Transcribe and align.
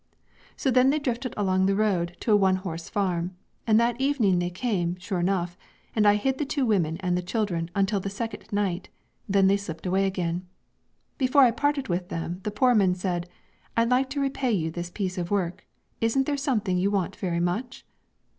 So 0.57 0.71
then 0.71 0.89
they 0.89 0.97
drifted 0.97 1.35
along 1.37 1.67
the 1.67 1.75
road 1.75 2.17
to 2.21 2.31
a 2.31 2.35
one 2.35 2.55
horse 2.55 2.89
farm, 2.89 3.35
and 3.67 3.79
that 3.79 4.01
evening 4.01 4.39
they 4.39 4.49
came, 4.49 4.97
sure 4.97 5.19
enough, 5.19 5.55
and 5.95 6.07
I 6.07 6.15
hid 6.15 6.39
the 6.39 6.43
two 6.45 6.65
women 6.65 6.97
and 7.01 7.15
the 7.15 7.21
children 7.21 7.69
until 7.75 7.99
the 7.99 8.09
second 8.09 8.51
night; 8.51 8.89
then 9.29 9.45
they 9.45 9.57
slipped 9.57 9.85
away 9.85 10.07
again. 10.07 10.47
Before 11.19 11.43
I 11.43 11.51
parted 11.51 11.87
with 11.87 12.09
them, 12.09 12.39
the 12.41 12.49
Poorman 12.49 12.95
said, 12.95 13.29
'I'd 13.77 13.89
like 13.91 14.09
to 14.09 14.19
repay 14.19 14.51
you 14.53 14.71
this 14.71 14.89
piece 14.89 15.19
of 15.19 15.29
work: 15.29 15.67
isn't 15.99 16.25
there 16.25 16.35
something 16.35 16.79
you 16.79 16.89
want 16.89 17.15
very 17.17 17.39
much?' 17.39 17.85